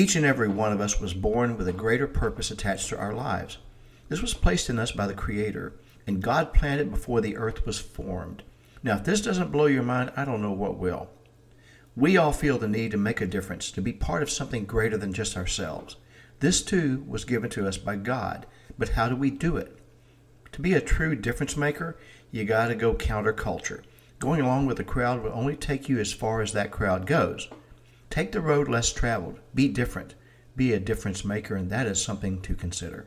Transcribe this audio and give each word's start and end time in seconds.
Each 0.00 0.16
and 0.16 0.24
every 0.24 0.48
one 0.48 0.72
of 0.72 0.80
us 0.80 0.98
was 0.98 1.12
born 1.12 1.58
with 1.58 1.68
a 1.68 1.74
greater 1.74 2.06
purpose 2.06 2.50
attached 2.50 2.88
to 2.88 2.98
our 2.98 3.12
lives. 3.12 3.58
This 4.08 4.22
was 4.22 4.32
placed 4.32 4.70
in 4.70 4.78
us 4.78 4.92
by 4.92 5.06
the 5.06 5.12
Creator, 5.12 5.74
and 6.06 6.22
God 6.22 6.54
planned 6.54 6.80
it 6.80 6.90
before 6.90 7.20
the 7.20 7.36
earth 7.36 7.66
was 7.66 7.78
formed. 7.78 8.42
Now, 8.82 8.96
if 8.96 9.04
this 9.04 9.20
doesn't 9.20 9.52
blow 9.52 9.66
your 9.66 9.82
mind, 9.82 10.12
I 10.16 10.24
don't 10.24 10.40
know 10.40 10.52
what 10.52 10.78
will. 10.78 11.10
We 11.94 12.16
all 12.16 12.32
feel 12.32 12.56
the 12.56 12.66
need 12.66 12.92
to 12.92 12.96
make 12.96 13.20
a 13.20 13.26
difference, 13.26 13.70
to 13.72 13.82
be 13.82 13.92
part 13.92 14.22
of 14.22 14.30
something 14.30 14.64
greater 14.64 14.96
than 14.96 15.12
just 15.12 15.36
ourselves. 15.36 15.96
This 16.38 16.62
too 16.62 17.04
was 17.06 17.26
given 17.26 17.50
to 17.50 17.68
us 17.68 17.76
by 17.76 17.96
God, 17.96 18.46
but 18.78 18.88
how 18.88 19.10
do 19.10 19.16
we 19.16 19.30
do 19.30 19.58
it? 19.58 19.78
To 20.52 20.62
be 20.62 20.72
a 20.72 20.80
true 20.80 21.14
difference 21.14 21.58
maker, 21.58 21.98
you 22.30 22.44
got 22.46 22.68
to 22.68 22.74
go 22.74 22.94
counterculture. 22.94 23.82
Going 24.18 24.40
along 24.40 24.64
with 24.64 24.78
the 24.78 24.82
crowd 24.82 25.22
will 25.22 25.34
only 25.34 25.56
take 25.56 25.90
you 25.90 25.98
as 25.98 26.10
far 26.10 26.40
as 26.40 26.54
that 26.54 26.70
crowd 26.70 27.04
goes. 27.04 27.50
Take 28.10 28.32
the 28.32 28.40
road 28.40 28.68
less 28.68 28.92
traveled. 28.92 29.38
Be 29.54 29.68
different. 29.68 30.16
Be 30.56 30.72
a 30.72 30.80
difference 30.80 31.24
maker, 31.24 31.54
and 31.54 31.70
that 31.70 31.86
is 31.86 32.02
something 32.02 32.42
to 32.42 32.54
consider. 32.56 33.06